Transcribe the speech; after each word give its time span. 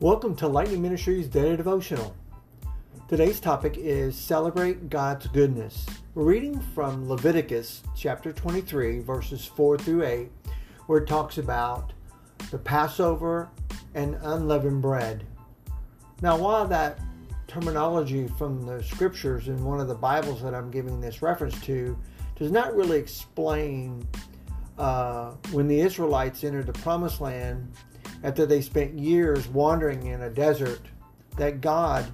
Welcome 0.00 0.36
to 0.36 0.46
Lightning 0.46 0.80
Ministries 0.80 1.26
Daily 1.26 1.56
Devotional. 1.56 2.14
Today's 3.08 3.40
topic 3.40 3.74
is 3.76 4.16
Celebrate 4.16 4.88
God's 4.88 5.26
Goodness. 5.26 5.84
We're 6.14 6.22
reading 6.22 6.60
from 6.72 7.08
Leviticus 7.08 7.82
chapter 7.96 8.32
23, 8.32 9.00
verses 9.00 9.44
4 9.44 9.76
through 9.78 10.04
8, 10.04 10.30
where 10.86 11.00
it 11.00 11.08
talks 11.08 11.38
about 11.38 11.94
the 12.52 12.58
Passover 12.58 13.48
and 13.96 14.16
unleavened 14.22 14.82
bread. 14.82 15.24
Now, 16.22 16.38
while 16.38 16.68
that 16.68 17.00
terminology 17.48 18.28
from 18.38 18.64
the 18.64 18.80
scriptures 18.84 19.48
in 19.48 19.64
one 19.64 19.80
of 19.80 19.88
the 19.88 19.96
Bibles 19.96 20.40
that 20.44 20.54
I'm 20.54 20.70
giving 20.70 21.00
this 21.00 21.22
reference 21.22 21.60
to 21.62 21.98
does 22.36 22.52
not 22.52 22.76
really 22.76 23.00
explain 23.00 24.06
uh, 24.78 25.32
when 25.50 25.66
the 25.66 25.80
Israelites 25.80 26.44
entered 26.44 26.66
the 26.66 26.72
promised 26.74 27.20
land 27.20 27.72
after 28.22 28.46
they 28.46 28.60
spent 28.60 28.98
years 28.98 29.46
wandering 29.48 30.06
in 30.06 30.22
a 30.22 30.30
desert, 30.30 30.80
that 31.36 31.60
God 31.60 32.06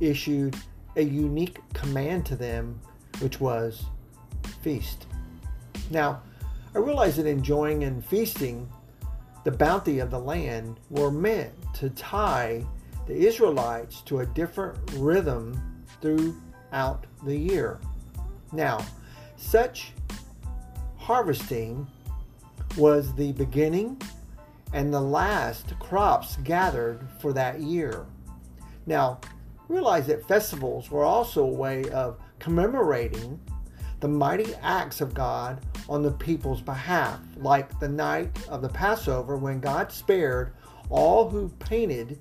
issued 0.00 0.56
a 0.96 1.02
unique 1.02 1.58
command 1.72 2.24
to 2.26 2.36
them, 2.36 2.80
which 3.20 3.40
was 3.40 3.84
feast. 4.62 5.06
Now, 5.90 6.22
I 6.74 6.78
realize 6.78 7.16
that 7.16 7.26
enjoying 7.26 7.84
and 7.84 8.04
feasting 8.04 8.68
the 9.44 9.50
bounty 9.50 9.98
of 9.98 10.10
the 10.10 10.18
land 10.18 10.80
were 10.88 11.10
meant 11.10 11.52
to 11.74 11.90
tie 11.90 12.64
the 13.06 13.14
Israelites 13.14 14.00
to 14.02 14.20
a 14.20 14.26
different 14.26 14.78
rhythm 14.94 15.60
throughout 16.00 17.04
the 17.24 17.36
year. 17.36 17.78
Now, 18.52 18.84
such 19.36 19.92
harvesting 20.96 21.86
was 22.78 23.14
the 23.14 23.32
beginning 23.32 24.00
and 24.72 24.92
the 24.92 25.00
last 25.00 25.78
crops 25.78 26.36
gathered 26.44 27.06
for 27.20 27.32
that 27.32 27.60
year. 27.60 28.06
Now, 28.86 29.20
realize 29.68 30.06
that 30.08 30.26
festivals 30.26 30.90
were 30.90 31.04
also 31.04 31.44
a 31.44 31.52
way 31.52 31.88
of 31.90 32.18
commemorating 32.38 33.40
the 34.00 34.08
mighty 34.08 34.54
acts 34.56 35.00
of 35.00 35.14
God 35.14 35.64
on 35.88 36.02
the 36.02 36.10
people's 36.10 36.60
behalf, 36.60 37.20
like 37.36 37.78
the 37.80 37.88
night 37.88 38.36
of 38.48 38.62
the 38.62 38.68
Passover 38.68 39.36
when 39.36 39.60
God 39.60 39.90
spared 39.90 40.52
all 40.90 41.28
who 41.28 41.48
painted 41.58 42.20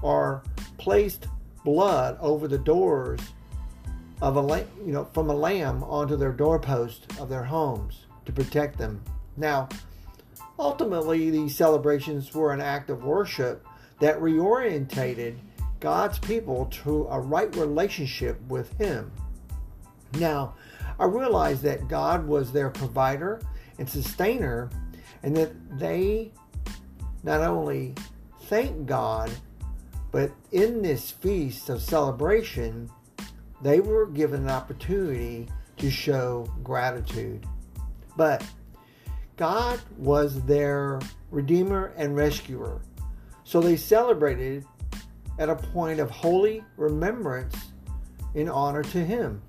or 0.00 0.42
placed 0.78 1.26
blood 1.64 2.16
over 2.20 2.48
the 2.48 2.58
doors 2.58 3.20
of 4.22 4.36
a 4.36 4.66
you 4.84 4.92
know 4.92 5.04
from 5.12 5.28
a 5.28 5.34
lamb 5.34 5.82
onto 5.84 6.16
their 6.16 6.32
doorpost 6.32 7.06
of 7.18 7.28
their 7.28 7.44
homes 7.44 8.06
to 8.24 8.32
protect 8.32 8.78
them. 8.78 9.02
Now, 9.36 9.68
Ultimately, 10.58 11.30
these 11.30 11.56
celebrations 11.56 12.32
were 12.32 12.52
an 12.52 12.60
act 12.60 12.90
of 12.90 13.04
worship 13.04 13.66
that 14.00 14.20
reorientated 14.20 15.36
God's 15.80 16.18
people 16.18 16.66
to 16.84 17.06
a 17.10 17.20
right 17.20 17.54
relationship 17.56 18.40
with 18.48 18.76
Him. 18.78 19.10
Now, 20.18 20.54
I 20.98 21.06
realized 21.06 21.62
that 21.62 21.88
God 21.88 22.26
was 22.26 22.52
their 22.52 22.70
provider 22.70 23.40
and 23.78 23.88
sustainer, 23.88 24.70
and 25.22 25.36
that 25.36 25.78
they 25.78 26.30
not 27.24 27.40
only 27.40 27.94
thank 28.42 28.86
God, 28.86 29.30
but 30.12 30.30
in 30.52 30.82
this 30.82 31.10
feast 31.10 31.68
of 31.68 31.82
celebration, 31.82 32.88
they 33.62 33.80
were 33.80 34.06
given 34.06 34.42
an 34.42 34.50
opportunity 34.50 35.48
to 35.78 35.90
show 35.90 36.48
gratitude. 36.62 37.46
But 38.16 38.44
God 39.36 39.80
was 39.98 40.42
their 40.42 41.00
Redeemer 41.30 41.92
and 41.96 42.14
Rescuer. 42.16 42.80
So 43.42 43.60
they 43.60 43.76
celebrated 43.76 44.64
at 45.38 45.48
a 45.48 45.56
point 45.56 45.98
of 45.98 46.10
holy 46.10 46.62
remembrance 46.76 47.56
in 48.34 48.48
honor 48.48 48.82
to 48.84 49.04
Him. 49.04 49.42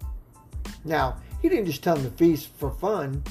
Now, 0.83 1.17
He 1.41 1.49
didn't 1.49 1.67
just 1.67 1.83
tell 1.83 1.95
them 1.95 2.09
to 2.09 2.17
feast 2.17 2.49
for 2.57 2.71
fun, 2.71 3.23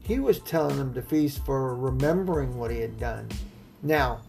He 0.00 0.20
was 0.20 0.38
telling 0.40 0.76
them 0.76 0.94
to 0.94 1.02
feast 1.02 1.44
for 1.44 1.74
remembering 1.74 2.56
what 2.56 2.70
He 2.70 2.78
had 2.78 2.98
done. 2.98 3.28
Now, 3.82 4.20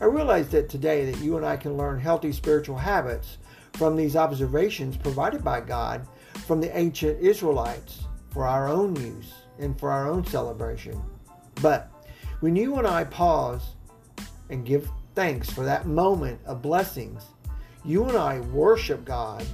I 0.00 0.06
realize 0.06 0.48
that 0.50 0.70
today 0.70 1.10
that 1.10 1.22
you 1.22 1.36
and 1.36 1.44
I 1.44 1.56
can 1.56 1.76
learn 1.76 2.00
healthy 2.00 2.32
spiritual 2.32 2.78
habits 2.78 3.36
from 3.74 3.96
these 3.96 4.16
observations 4.16 4.96
provided 4.96 5.44
by 5.44 5.60
God 5.60 6.06
from 6.46 6.60
the 6.60 6.74
ancient 6.76 7.20
Israelites 7.20 8.04
for 8.30 8.46
our 8.46 8.68
own 8.68 8.96
use 8.96 9.32
and 9.60 9.78
for 9.78 9.90
our 9.90 10.08
own 10.08 10.24
celebration. 10.26 11.00
But 11.62 11.90
when 12.40 12.56
you 12.56 12.76
and 12.76 12.86
I 12.86 13.04
pause 13.04 13.74
and 14.48 14.64
give 14.64 14.88
thanks 15.14 15.50
for 15.50 15.64
that 15.64 15.86
moment 15.86 16.40
of 16.46 16.62
blessings, 16.62 17.24
you 17.84 18.04
and 18.04 18.16
I 18.16 18.40
worship 18.40 19.04
God 19.04 19.44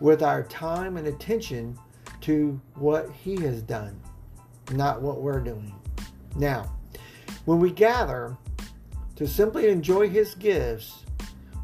with 0.00 0.22
our 0.22 0.42
time 0.44 0.96
and 0.96 1.06
attention 1.06 1.78
to 2.22 2.60
what 2.74 3.10
He 3.10 3.36
has 3.42 3.62
done, 3.62 4.00
not 4.72 5.02
what 5.02 5.20
we're 5.20 5.40
doing. 5.40 5.74
Now, 6.36 6.72
when 7.44 7.58
we 7.60 7.70
gather 7.70 8.36
to 9.16 9.26
simply 9.26 9.68
enjoy 9.68 10.08
His 10.08 10.34
gifts, 10.34 11.04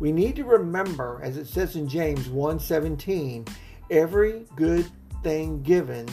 we 0.01 0.13
need 0.13 0.37
to 0.37 0.45
remember, 0.45 1.21
as 1.23 1.37
it 1.37 1.47
says 1.47 1.77
in 1.77 1.89
James 1.89 2.29
1:17, 2.29 3.49
every 3.91 4.47
good 4.57 4.91
thing 5.23 5.63
given 5.63 6.09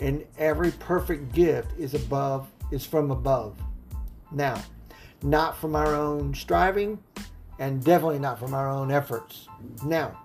and 0.00 0.24
every 0.38 0.70
perfect 0.72 1.32
gift 1.32 1.72
is 1.78 1.94
above 1.94 2.48
is 2.70 2.84
from 2.84 3.10
above. 3.10 3.56
Now, 4.30 4.62
not 5.22 5.56
from 5.56 5.74
our 5.74 5.94
own 5.94 6.34
striving 6.34 6.98
and 7.58 7.82
definitely 7.82 8.18
not 8.18 8.38
from 8.38 8.54
our 8.54 8.68
own 8.68 8.90
efforts. 8.90 9.48
Now, 9.84 10.24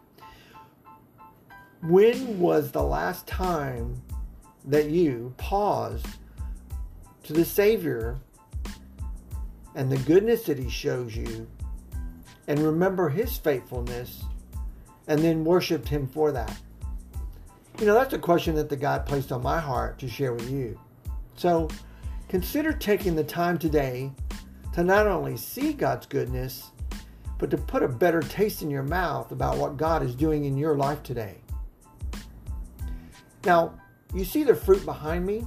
when 1.82 2.40
was 2.40 2.72
the 2.72 2.84
last 2.84 3.28
time 3.28 4.02
that 4.66 4.90
you 4.90 5.34
paused 5.38 6.06
to 7.24 7.34
the 7.34 7.46
Savior 7.46 8.18
and 9.76 9.92
the 9.92 9.98
goodness 9.98 10.44
that 10.44 10.60
He 10.60 10.70
shows 10.70 11.16
you 11.16 11.48
and 12.48 12.60
remember 12.60 13.10
His 13.10 13.38
faithfulness 13.38 14.24
and 15.08 15.22
then 15.22 15.44
worshiped 15.44 15.90
Him 15.90 16.08
for 16.08 16.32
that? 16.32 16.56
You 17.80 17.88
know, 17.88 17.94
that's 17.94 18.14
a 18.14 18.20
question 18.20 18.56
that 18.56 18.70
the 18.70 18.76
God 18.76 19.06
placed 19.06 19.32
on 19.32 19.42
my 19.42 19.60
heart 19.60 20.00
to 20.00 20.08
share 20.08 20.34
with 20.34 20.50
you. 20.50 20.80
So, 21.36 21.70
Consider 22.34 22.74
taking 22.74 23.16
the 23.16 23.24
time 23.24 23.60
today 23.60 24.12
to 24.74 24.84
not 24.84 25.06
only 25.06 25.38
see 25.38 25.72
God's 25.72 26.08
goodness, 26.08 26.72
but 27.38 27.52
to 27.52 27.58
put 27.58 27.84
a 27.84 27.88
better 27.88 28.22
taste 28.22 28.64
in 28.64 28.72
your 28.72 28.82
mouth 28.82 29.32
about 29.32 29.58
what 29.58 29.78
God 29.78 30.02
is 30.02 30.16
doing 30.16 30.46
in 30.46 30.58
your 30.58 30.76
life 30.76 31.04
today. 31.04 31.36
Now, 33.46 33.80
you 34.16 34.26
see 34.26 34.44
the 34.44 34.56
fruit 34.56 34.84
behind 34.84 35.28
me? 35.28 35.46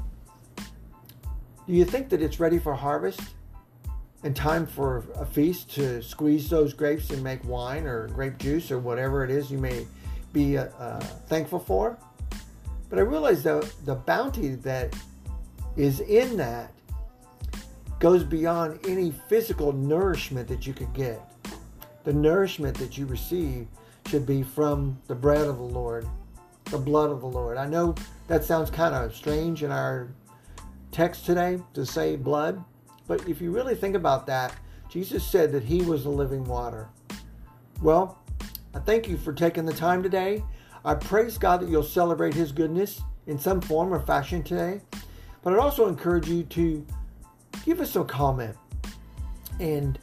Do 1.67 1.73
you 1.73 1.85
think 1.85 2.09
that 2.11 2.23
it's 2.23 2.39
ready 2.39 2.61
for 2.61 2.73
harvest 2.73 3.21
and 4.23 4.37
time 4.37 4.65
for 4.65 5.07
a 5.17 5.27
feast 5.27 5.75
to 5.75 6.01
squeeze 6.05 6.49
those 6.49 6.73
grapes 6.73 7.11
and 7.11 7.21
make 7.21 7.45
wine 7.45 7.85
or 7.85 8.07
grape 8.07 8.39
juice 8.39 8.71
or 8.71 8.79
whatever 8.79 9.25
it 9.25 9.31
is 9.33 9.51
you 9.51 9.59
may 9.59 9.89
be 10.33 10.57
uh, 10.57 10.67
uh, 10.79 11.01
thankful 11.01 11.59
for? 11.59 11.99
But 12.89 12.99
I 12.99 13.03
realize 13.03 13.43
that 13.43 13.71
the 13.85 13.95
bounty 13.95 14.55
that 14.57 14.95
is 15.77 16.01
in 16.01 16.37
that 16.37 16.73
goes 17.99 18.25
beyond 18.25 18.79
any 18.87 19.13
physical 19.29 19.73
nourishment 19.73 20.49
that 20.49 20.67
you 20.67 20.73
could 20.73 20.93
get. 20.93 21.21
The 22.05 22.13
nourishment 22.13 22.77
that 22.79 22.97
you 22.97 23.07
receive 23.07 23.67
should 24.07 24.27
be 24.27 24.43
from 24.43 24.99
the 25.09 25.15
bread 25.15 25.47
of 25.47 25.57
the 25.57 25.65
Lord, 25.65 26.07
the 26.67 26.79
blood 26.79 27.11
of 27.11 27.21
the 27.21 27.27
Lord. 27.27 27.57
I 27.57 27.67
know 27.67 27.95
that 28.29 28.45
sounds 28.45 28.71
kind 28.71 28.95
of 28.95 29.15
strange 29.15 29.63
in 29.63 29.73
our 29.73 30.09
text 30.93 31.27
today 31.27 31.59
to 31.75 31.85
say 31.85 32.17
blood, 32.17 32.63
but 33.07 33.29
if 33.29 33.41
you 33.41 33.51
really 33.51 33.75
think 33.75 33.95
about 33.95 34.27
that, 34.27 34.55
Jesus 34.89 35.27
said 35.27 35.53
that 35.53 35.65
he 35.65 35.83
was 35.83 36.05
the 36.05 36.11
living 36.11 36.45
water. 36.45 36.89
Well, 37.83 38.19
I 38.75 38.79
thank 38.79 39.09
you 39.09 39.17
for 39.17 39.33
taking 39.33 39.67
the 39.67 39.73
time 39.73 40.03
today. 40.03 40.45
I 40.87 40.95
praise 40.95 41.37
God 41.37 41.63
that 41.63 41.69
you'll 41.69 41.83
celebrate 41.83 42.33
his 42.33 42.53
goodness 42.53 43.01
in 43.27 43.41
some 43.41 43.61
form 43.61 43.93
or 43.93 43.99
fashion 43.99 44.45
today. 44.45 44.81
But 45.43 45.53
I'd 45.53 45.59
also 45.59 45.89
encourage 45.89 46.29
you 46.29 46.45
to 46.45 46.87
give 47.65 47.81
us 47.81 47.97
a 47.97 48.05
comment. 48.05 48.57
And 49.59 49.99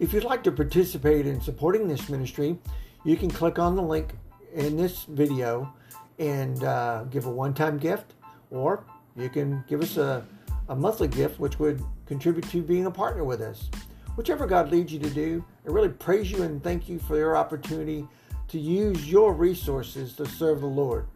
if 0.00 0.12
you'd 0.12 0.24
like 0.24 0.42
to 0.42 0.50
participate 0.50 1.28
in 1.28 1.40
supporting 1.40 1.86
this 1.86 2.08
ministry, 2.08 2.58
you 3.04 3.16
can 3.16 3.30
click 3.30 3.60
on 3.60 3.76
the 3.76 3.82
link 3.82 4.14
in 4.52 4.76
this 4.76 5.04
video 5.04 5.72
and 6.18 6.64
uh, 6.64 7.04
give 7.04 7.26
a 7.26 7.30
one 7.30 7.54
time 7.54 7.78
gift, 7.78 8.14
or 8.50 8.84
you 9.16 9.28
can 9.28 9.64
give 9.68 9.80
us 9.80 9.96
a, 9.96 10.26
a 10.70 10.74
monthly 10.74 11.06
gift, 11.06 11.38
which 11.38 11.60
would 11.60 11.84
contribute 12.06 12.48
to 12.50 12.62
being 12.62 12.86
a 12.86 12.90
partner 12.90 13.22
with 13.22 13.40
us. 13.40 13.70
Whichever 14.16 14.44
God 14.48 14.72
leads 14.72 14.92
you 14.92 14.98
to 14.98 15.10
do, 15.10 15.44
I 15.64 15.70
really 15.70 15.88
praise 15.88 16.32
you 16.32 16.42
and 16.42 16.60
thank 16.60 16.88
you 16.88 16.98
for 16.98 17.16
your 17.16 17.36
opportunity 17.36 18.08
to 18.50 18.58
use 18.58 19.10
your 19.10 19.32
resources 19.32 20.14
to 20.14 20.26
serve 20.26 20.60
the 20.60 20.66
Lord. 20.66 21.06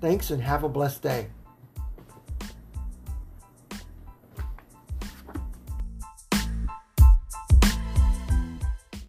Thanks 0.00 0.30
and 0.30 0.42
have 0.42 0.64
a 0.64 0.68
blessed 0.68 1.02
day. 1.02 1.28